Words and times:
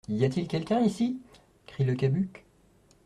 Y 0.09 0.23
a-t-il 0.25 0.47
quelqu'un 0.47 0.79
ici? 0.81 1.19
crie 1.67 1.83
Le 1.83 1.93
Cabuc. 1.93 2.43